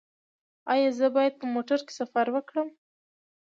ایا 0.73 0.89
زه 0.99 1.07
باید 1.15 1.33
په 1.39 1.45
موټر 1.53 1.79
کې 1.85 1.93
سفر 1.99 2.25
وکړم؟ 2.31 2.69